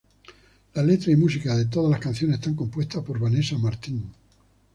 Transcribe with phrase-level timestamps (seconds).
[0.73, 4.11] La letra y música de todas las canciones está compuesta por Vanesa Martín.